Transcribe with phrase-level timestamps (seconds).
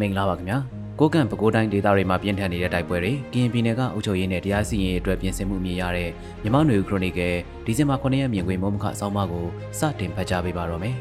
[0.00, 0.58] မင်္ဂလာပါခင်ဗျာ
[1.00, 6.10] ကိုကန့်ပဲခူးတိုင်းဒေသတွေမှာပြင်းထန်နေတဲ့တိုက်ပွဲတွေကရင်ပြည်နယ်ကအုပ်ချုပ်ရေးနဲ့တရားစီရင်ရေးအတွက်ပြင်ဆင်မှုမြင်ရတဲ့
[6.42, 7.34] မြမနွေခရိုနီကယ်
[7.64, 9.46] ဒီဇင်ဘာ9ရက်မြင်ကွင်းမုံမခအဆောင်မကို
[9.78, 10.94] စတင်ဖတ်ကြားပေးပါတော့မယ်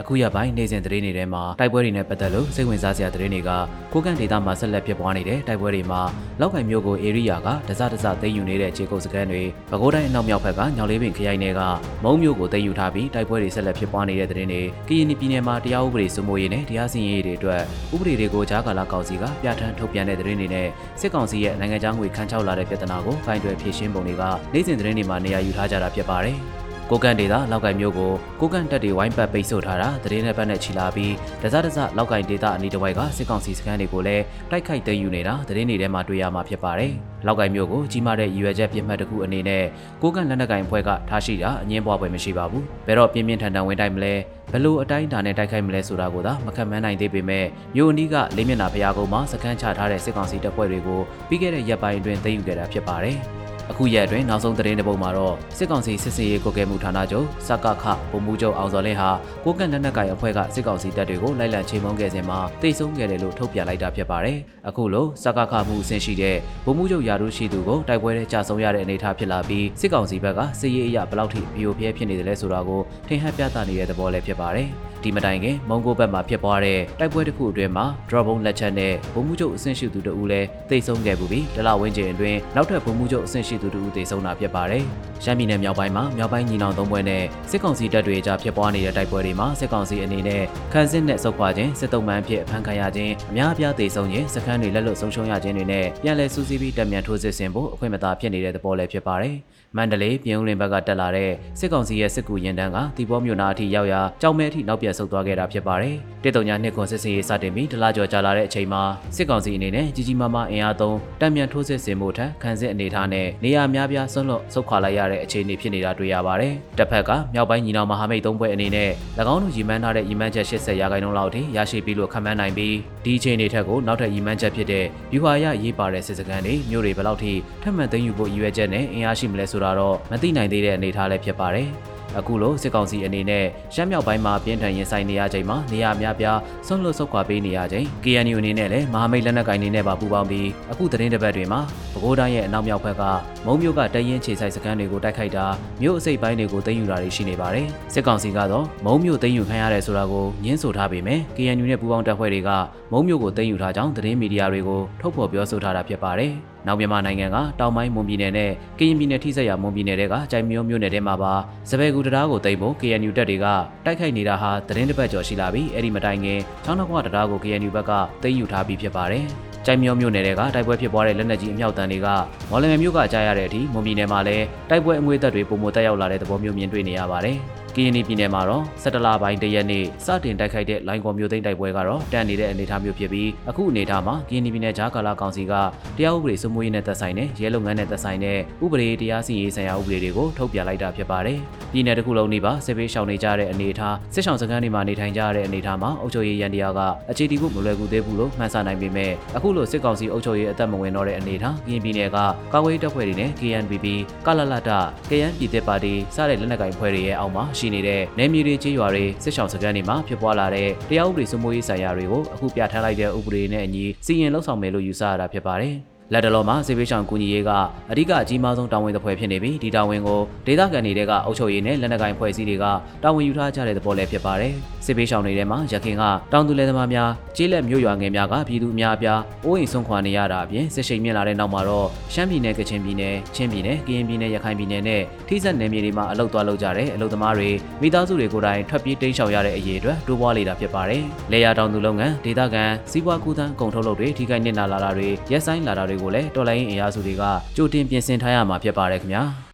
[0.00, 3.50] အခုရပိုင်းနေစဉ်သတင်းတွေထဲမှာတိုက်ပွဲတွေနဲ့ပတ်သက်လို့စိတ်ဝင်စားစရာသတင်းတွေက
[3.92, 6.00] ကိုကန့်ဒေသမှာဆက်လက်ဖြစ်ပွားနေတဲ့တိုက်ပွဲတွေမှာ
[6.40, 11.60] လောက်ကိုင်မျိုးကိုအေရီယာကဒဇဒဇသိမ်းယူနေတဲ့ခြေကုပ်စကန်တွေပဲခူးတိုင်းအနောက်မြောက်ဘက်ကညောင်လေးပင်ခရိုင်နယ်က
[12.04, 17.62] မုံမျိုးကိုသိမ်းယူထားပြီးတိုက်ပွဲတွေဆက်လက်ဖြစ်ပွားနေတဲ့သတင်းတွေကရင်ပြည်နယ်မှာတရားဥပဒေစိုးမိုးရေးနဲ့တရားစီရင်ရေးတွေအတွက်
[17.94, 20.68] ဥပဒေတွေကိုကြားကာလကောင်စီကပြဋ္ဌာန်းထုတ်ပြန်တဲ့သတင်းတွေနဲ့
[21.00, 24.22] စစ်ကောင်စီရဲ့နိုင်ငံခြားငွေခန်းချောက်လာတဲ့ပြဿနာကိုဂိုင်းတွယ်ဖြေရှင်းပုံတွေက
[24.52, 26.38] နေ့စဉ်သတင်းတွေမှာနေရာယူထားကြတာဖြစ်ပါတယ်။
[26.92, 36.92] ကိုကန်ဒေတာလောက်ကင်မျိုးကိုကိုကန်တက်တွေဝိုင်းပတ်ပိတ်ဆို့ထားတာသတင်းနဲ့ပတ်နဲ့ချီလာပြီးဒဇဒဇလောက်ကင်ဒေတာအနီးတစ်ဝိုက်ကစစ်ကောင်စီစခန်းတွေကိုလည်းတိုက်ခိုက်သိမ်းယူနေတာသတင်းတွေထဲမှာတွေ့ရမှာဖြစ်ပါတယ်။
[37.26, 39.64] လောက်ကင်မျိုးကိုကြီးမားတဲ့ရည်ရွယ်ချက်ပြစ်မှတ်တစ်ခုအနေနဲ့
[40.02, 44.14] ကိုကန်လက်နက်ကင်ဖွဲ့ကထားရှိတာအငင်းပွားပွဲမရှိပါဘူး။ဘယ်တော့ပြင်းပြင်းထန်ထန်ဝင်တိုက်မလဲ
[44.52, 53.18] ဘလို့အတိုင်းအတာနဲ့တိုက်ခိုက်မလဲဆိုတာကိုသာမခံမန်းနိုင်သေးပေမဲ့မြို့အနီးကလေးမျက်နှာဖျားကုန်းမှာစခန်းချထားတဲ့စစ်ကောင်စီတပ်ဖွဲ့တွေကိုပြီးခဲ့တဲ့ရက်ပိုင်းအတွင်းသိမ်းယူခဲ့တာဖြစ်ပါတယ်။
[53.70, 59.10] အခုရက်အတွင်းနောက်ဆုံးသတင်းတစ်ပုဒ်မှာတော့စစ်ကောင်စီစစ်စေးရေးကိုကဲမှုဌာနချုပ်စကခဗိုလ်မှူးချုပ်အောင်စော်လင်းဟာ
[59.44, 74.70] ကိုကန့်လက်နက်ကိုင်အဖွဲ့ကစစ်ကောင်စီတပ်တွေကိုလိုက်လံချိန်မုံခဲ့စဉ်မှာတိတ်ဆုံးခဲ့တယ်လို့ထုတ်ပြန်လိုက်တာဖြစ်ပါတယ်။အခုလိုစကခမှုအဆင့်ရှိတဲ့ဗိုလ်မှူးချုပ်ရာထူးရှိသူကိုတိုက်ပွဲထဲကြာဆုံးရတဲ့အနေအထားဖြစ်လာပြီးစစ်ကောင်စီဘက်ကစစ်ရေးအရာဘယ်လောက်ထိပြိုပြဲဖြစ်နေတယ်လဲဆိုတာကိုထင်ဟပ်ပြသနေတဲ့သဘောလည်းဖြစ်ပါတယ်။
[75.04, 84.84] ဒီမတိုင်ခင်မုံကိုဘက်မှာဖြစ်ပွားတဲ့တိုက်ပွဲတစ်ခုအတွင်းမှာ drop bomb လက်ချက်နဲ့ဗိုလ်မှူးချုပ်အဆင့်ရှိသူတို့လည်းတိတ်ဆုံးခဲ့ပူပြီးဒလဝင်းကျင်အတွင်းနောက်ထပ်ဗိုလ်မှူးချုပ်အဆင့်ရှိသူတို့တိတ်ဆုံးတာဖြစ်ပါတယ်။
[85.24, 99.36] ရှမ်းပြည်နယ်မြောက်ပိုင်းမှာမြောက်ပိုင်းညီနောင်သုံးဘွဲနဲ့စစ်ကောင်စီတပ်တွေကြားဖြစ်ပွားနေတဲ့တိုက်ပွဲတွေမှာစစ်ကောင်စီအနေနဲ့ခန်းစစ်နဲ့စုပ်ခွာခြင်းစစ်တုံးမှန်ဖြစ်ဖမ်းခံရခြင်းအများအပြားတိတ်ဆုံးခြင်းစခန်းတွေလက်လွတ်ဆုံးရှုံးရခြင်းတွေနဲ့ပြန်လည်စူးစီးပြီးတပ်မြန်ထိုးစစ်ဆင်ဖို့အခွင့်အသာဖြစ်နေတဲ့သဘောလည်းဖြစ်ပါတယ်။
[99.76, 108.82] မန္တလေးပြည်ဦးလင်ဘက်ကတက်လာတဲ့စစ်ကောင်စီရဲ့စစ်ကူရင်တန်းကတီဘောမြို့နာအထိရောက်ရာကြောင်မဲအထိနောက်ပြန်ဆုတ်သွားခဲ့တာဖြစ်ပါတယ်။တစ်တုံညာနှစ်ခွန်စစ်စင်ရေးစတင်ပြီးဒလကျော်ကြာလာတဲ့အချိန်မှာ
[109.16, 118.90] စစ်ကောင်စီအနေနဲ့ကြီးကြီးမားမားအင်အားသုံးတံမြန်ထိုးစစ်ဆင်မှုထက်ခံစစ်အနေထားနဲ့နေရာများပြားဆွန့်လွတ်ဆုတ်ခွာလိုက်ရတဲ့အခြေအနေဖြစ်နေတာတွေ့ရပါတယ်။တစ်ဖက်ကမြောက်ပိုင်းညီနောင်မဟာမိတ်သုံးဘက်အနေနဲ့၎
[119.34, 122.74] င်းတို့ရည်မှန်းထားတဲ့ရည်မှန်းချက်80ရာခိုင်နှုန်းလောက်ထိရရှိပြီးလို့ခန့်မှန်းနိုင်ပြီး
[123.04, 131.68] ဒီအခြေအနေထက်ကိုနောက်ထပ်ရည်မှန်းချက်ဖြစ်တဲ့ယူဟာရရေးပါတဲ့စစ်စခန်းတွေမြို့တွေဘယ်လောက်ထိထပ်မံသိမ်းယူဖို့ရည်ရွယ်ချက်နဲ့အင်အားရှိမလဲဆိုတာတော့မသိနိုင်သေးတဲ့အနေအထားလည်းဖြစ်ပါတယ်။
[132.18, 133.44] အခုလိုစစ်ကောင်စီအနေနဲ့
[133.74, 141.60] ရှမ်းမြောက်ပိုင်းမှာပြင်းထန်ရင်ဆိုင်နေရချိန်မှာနေရာများပြားဆွန့်လွတ်ဆုတ်ခွာပေးနေရချိန် KNU အနေနဲ့လည်းမဟာမိတ်လက်နက်ကိုင်တွေနဲ့ပါပူးပေါင်းပြီးအခုသတင်းတစ်ပတ်တွေမှာ
[141.92, 143.02] ပဲခူးတိုင်းရဲ့အနောက်မြောက်ဘက်က
[143.46, 145.46] မုံမြို့ကတရင်ခြေဆိုင်စခန်းတွေကိုတိုက်ခိုက်တာ
[145.82, 152.50] မြို့အစိပ်ပိုင်းတွေကိုသိမ်းယူတာတွေရှိနေပါတယ်စစ်ကောင်စီကတော့မုံမြို့သိမ်းယူခံရတယ်ဆိုတာကိုညှင်းဆိုထားပေမဲ့ KNU နဲ့ပူးပေါင်းတပ်ဖွဲ့တွေက
[152.92, 156.32] မုံမြို့ကိုသိမ်းယူထားကြောင်းသတင်းမီဒီယာတွေကိုထုတ်ဖော်ပြောဆိုထားတာဖြစ်ပါတယ်
[156.66, 161.32] နောက်မြန်မာနိုင်ငံကတောင်ပိုင်းမွန်ပြည်နယ်နဲ့ကရင်ပြည်နယ်ထိစပ်ရာမွန်ပြည်နယ်တွေကကြိုင်မျိုးမြို့နယ်ထဲမှာပါ
[161.70, 163.46] စပယ်ကူတရားကိုသိမ်းဖို့ KNU တပ်တွေက
[163.84, 169.24] တိုက်ခိုက်နေတာဟာသတင်းတစ်ပတ်ကျော်ရှိလာပြီးအဲ့ဒီမတိုင်ခင်ချောင်းနှခွတရားကို KNU ဘက်ကသိမ်းယူထားပြီးဖြစ်ပါတယ်။
[169.66, 172.08] ကြိုင်မျိုးမြို့နယ်တွေကတိုက်ပွဲဖြစ်ပွားတဲ့လက်နက်ကြီးအမြောက်တန်းတွေက
[172.50, 177.38] မော်လမြိုင်မြို့ကကြားရတဲ့အထိမွန်ပြည်နယ်မှာလည်းတိုက်ပွဲအငွေသက်တွေပုံမတက်ရောက်လာတဲ့သဘောမျိုးမြင်တွေ့နေရပါတယ်။
[177.76, 185.52] ကရင်ပြည်နယ်မှာတော့17လပိုင်းတရက်နေ့စတင်တိုက်ခိုက်တဲ့လိုင်ကော်မျိုးသိမ်းတိုက်ပွဲကတော့တန်နေတဲ့အနေအထားမျိုးဖြစ်ပြီးအခုအနေအထားမှာကရင်ပြည်နယ်ဂျာကာလာကောင်စီက
[185.96, 191.38] တရားဥပဒေစိုးမိုးရေးနဲ့သက်ဆိုင်တဲ့ရဲလုပ်ငန်းနဲ့သက်ဆိုင်တဲ့ဥပဒေတရားစီရင်ဆိုင်ရာဥပဒေတွေကိုထုတ်ပြန်လိုက်တာဖြစ်ပါတယ်။
[191.72, 202.16] ပြည်နယ်တစ်ခုလုံးနေပါစစ်ပေးရှောင်နေကြတဲ့အနေအထားစစ်ရှောင်စခန်းတွေမှာနေထိုင်ကြရတဲ့အနေအထားမှာအုပ်ချုပ်ရေးရန်တရားကအခြေတီဖို့မလွယ်ကူသေးဘူးလို့မှန်းဆနိုင်ပေမဲ့အခုလိုစစ်ကောင်စီအုပ်ချုပ်ရေးအသက်မဝင်တော့တဲ့အနေအထားကရင်ပြည်နယ်က
[202.52, 203.86] ကာကွယ်ရေးတပ်ဖွဲ့တွေနဲ့ KNPP
[204.26, 204.70] ကလလတ
[205.10, 215.76] KN ပြည်သက်ပါတီစတဲ့လက်နက်ကိုင်ဖွဲ့တွေရဲ့အောက်မှာရှိနေတဲ့နယ်မြေတွေကြေးရွာတွေစစ်ဆောင်စခန်းတွေမှာဖြစ်ပွားလာတဲ့တရားဥပဒေစိုးမိုးရေးဆိုင်ရာတွေကိုအခုပြဋ္ဌာန်းလိုက်တဲ့ဥပဒေနဲ့အညီစီရင်လှုပ်ဆောင်မယ်လို့ယူဆရတာဖြစ်ပါတယ်။
[216.12, 217.50] လက်တလောမှာစေဘေးရှောင်ကူညီရေးက
[217.90, 222.64] အဓိကအကြီးမားဆုံးတာဝန်တစ်ဖွဲ့ဖြစ်နေပြီးဒီတာဝန်ကိုဒေသခံတွေကအုပ်ချုပ်ရေးနဲ့လက်နက်ကိုင်ဖွဲ့စည်းတွေက
[223.02, 224.52] တာဝန်ယူထားကြတဲ့သဘောလည်းဖြစ်ပါတယ်။
[224.84, 237.50] စေဘေးရှောင်တွေထဲမှာရခိုင်ကတောင်သူလယ်သမားများကျေးလက်မြို့ရွာငယ်များကပြည်သူအများအပြားအိုးအိမ်ဆုံးခွာနေရတာအပြင်စစ်ရှိန်မြင့်လာတဲ့နောက်မှာတော့ရှမ်းပြည်နယ်ကချင်ပြည်နယ်ချင်းပြည်နယ်ကရင်ပြည်နယ်ရခိုင်ပြည်နယ်နဲ့ထိစပ်နယ်မြေတွေမှာအလုတ်သွားလုပ်ကြတဲ့အလုတ်သမားတွေ
[237.82, 241.02] မိသားစုတွေကိုယ်တိုင်ထွက်ပြေးတိမ်းရှောင်ရတဲ့အရေးအတွက်တိုးပွားလေတာဖြစ်ပါတယ်။
[241.32, 247.22] လေယာတောင်သူလုပ်ငန်းဒေသခံစီးပွားကူးသန်းကုန်ထုတ်လုပ်တွေထိခိုက်နစ်နာလာတာတွေရက်ဆိုင်လာတာတွေကိုလည်းတော်လိုင်းအင်အားစုတွေက
[247.56, 249.24] ကြိုတင်ပြင်ဆင်ထားရမှာဖြစ်ပါတယ်ခင်ဗျာ။